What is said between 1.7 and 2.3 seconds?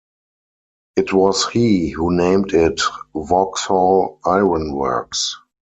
who